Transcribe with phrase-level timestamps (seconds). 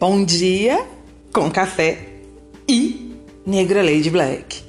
[0.00, 0.88] Bom dia
[1.32, 2.20] com café
[2.68, 4.62] e Negra Lady Black.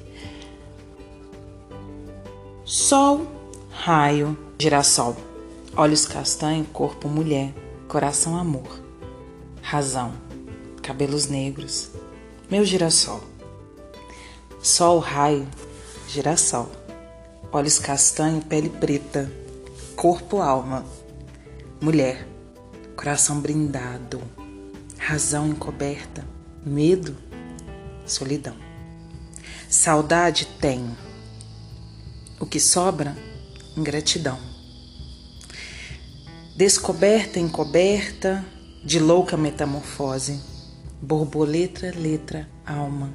[2.64, 3.28] Sol,
[3.70, 5.16] raio, girassol,
[5.76, 7.54] olhos castanho, corpo mulher,
[7.86, 8.82] coração amor,
[9.62, 10.14] razão,
[10.82, 11.92] cabelos negros,
[12.50, 13.20] meu girassol.
[14.60, 15.46] Sol, raio,
[16.08, 16.68] girassol,
[17.52, 19.30] olhos castanho, pele preta,
[19.94, 20.84] corpo alma,
[21.80, 22.26] mulher,
[22.96, 24.20] coração brindado
[25.00, 26.22] razão encoberta,
[26.64, 27.16] medo,
[28.06, 28.54] solidão.
[29.68, 30.94] Saudade tenho.
[32.38, 33.16] O que sobra?
[33.76, 34.38] Ingratidão.
[36.54, 38.44] Descoberta encoberta
[38.84, 40.38] de louca metamorfose.
[41.00, 43.10] Borboleta, letra, alma.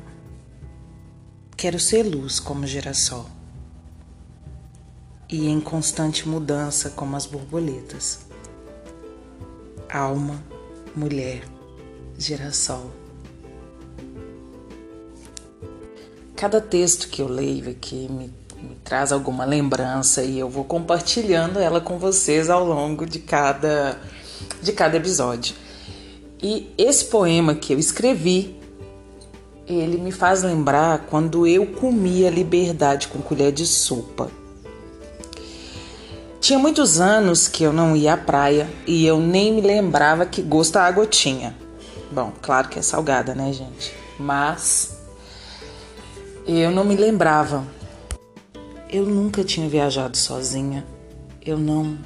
[1.55, 3.29] Quero ser luz como girassol.
[5.29, 8.25] E em constante mudança como as borboletas.
[9.87, 10.43] Alma,
[10.95, 11.55] mulher
[12.17, 12.91] girassol.
[16.35, 21.59] Cada texto que eu leio aqui me, me traz alguma lembrança e eu vou compartilhando
[21.59, 23.97] ela com vocês ao longo de cada,
[24.61, 25.55] de cada episódio.
[26.41, 28.59] E esse poema que eu escrevi,
[29.65, 34.29] ele me faz lembrar quando eu comia liberdade com colher de sopa.
[36.39, 40.43] Tinha muitos anos que eu não ia à praia e eu nem me lembrava que
[40.43, 41.64] gosto a água tinha.
[42.15, 43.93] Bom, claro que é salgada, né, gente?
[44.17, 44.95] Mas
[46.47, 47.67] eu não me lembrava.
[48.89, 50.85] Eu nunca tinha viajado sozinha.
[51.45, 51.97] Eu não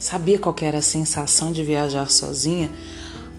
[0.00, 2.72] sabia qual era a sensação de viajar sozinha,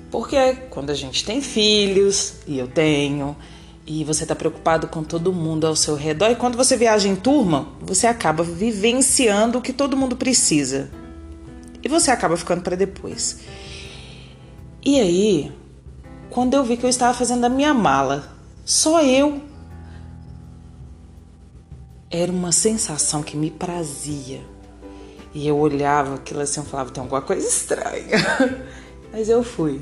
[0.10, 3.36] porque quando a gente tem filhos, e eu tenho,
[3.86, 7.18] e você está preocupado com todo mundo ao seu redor, e quando você viaja em
[7.18, 10.90] turma, você acaba vivenciando o que todo mundo precisa.
[11.84, 13.40] E você acaba ficando para depois.
[14.82, 15.52] E aí,
[16.34, 18.28] quando eu vi que eu estava fazendo a minha mala,
[18.66, 19.40] só eu.
[22.10, 24.42] Era uma sensação que me prazia.
[25.32, 28.18] E eu olhava aquilo assim e falava: tem alguma coisa estranha.
[29.14, 29.80] Mas eu fui.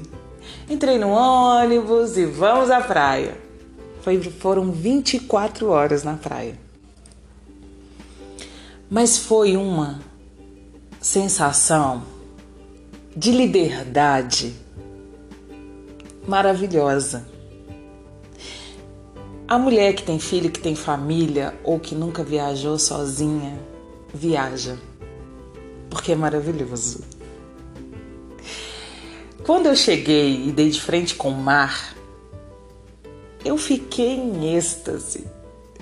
[0.70, 3.38] Entrei no ônibus e vamos à praia.
[4.02, 6.60] Foi, foram 24 horas na praia.
[8.90, 10.02] Mas foi uma
[11.00, 12.04] sensação
[13.16, 14.54] de liberdade
[16.28, 17.26] maravilhosa.
[19.48, 23.60] A mulher que tem filho, que tem família ou que nunca viajou sozinha,
[24.14, 24.78] viaja,
[25.90, 27.04] porque é maravilhoso.
[29.44, 31.96] Quando eu cheguei e dei de frente com o mar,
[33.44, 35.26] eu fiquei em êxtase.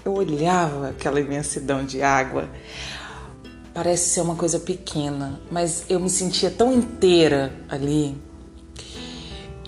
[0.04, 2.50] Eu olhava aquela imensidão de água.
[3.74, 8.18] Parece ser uma coisa pequena, mas eu me sentia tão inteira ali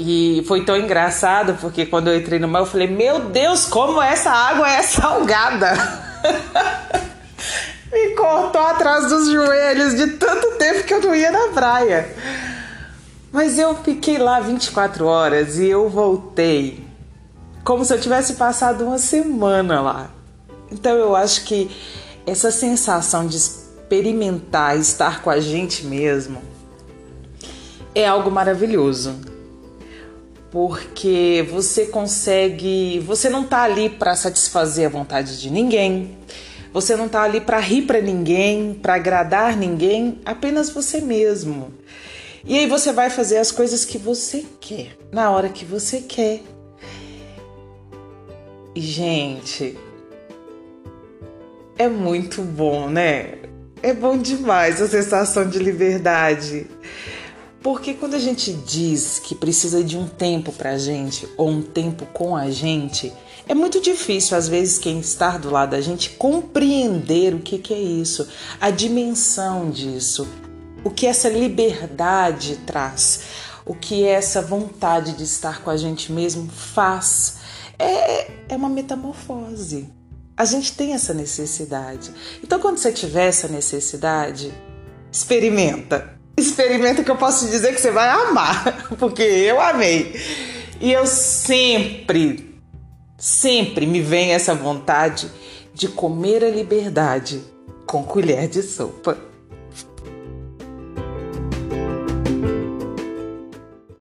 [0.04, 4.02] e foi tão engraçado porque quando eu entrei no mar eu falei: Meu Deus, como
[4.02, 5.74] essa água é salgada!
[7.94, 12.16] Me cortou atrás dos joelhos de tanto tempo que eu não ia na praia.
[13.32, 16.84] Mas eu fiquei lá 24 horas e eu voltei
[17.64, 20.10] como se eu tivesse passado uma semana lá.
[20.72, 21.70] Então eu acho que
[22.26, 26.42] essa sensação de experimentar estar com a gente mesmo
[27.94, 29.31] é algo maravilhoso
[30.52, 36.18] porque você consegue, você não tá ali para satisfazer a vontade de ninguém.
[36.74, 41.74] Você não tá ali para rir para ninguém, para agradar ninguém, apenas você mesmo.
[42.44, 46.42] E aí você vai fazer as coisas que você quer, na hora que você quer.
[48.74, 49.78] E gente,
[51.78, 53.36] é muito bom, né?
[53.84, 56.68] É bom demais a sensação de liberdade.
[57.62, 61.62] Porque quando a gente diz que precisa de um tempo para a gente ou um
[61.62, 63.14] tempo com a gente,
[63.48, 67.74] é muito difícil, às vezes, quem está do lado da gente compreender o que, que
[67.74, 68.28] é isso,
[68.60, 70.28] a dimensão disso,
[70.84, 73.24] o que essa liberdade traz,
[73.66, 77.38] o que essa vontade de estar com a gente mesmo faz.
[77.78, 79.90] É, é uma metamorfose.
[80.36, 82.12] A gente tem essa necessidade.
[82.44, 84.52] Então, quando você tiver essa necessidade,
[85.12, 90.20] experimenta experimenta que eu posso dizer que você vai amar, porque eu amei.
[90.80, 92.60] E eu sempre,
[93.18, 95.32] sempre me vem essa vontade
[95.74, 97.42] de comer a liberdade
[97.86, 99.31] com colher de sopa.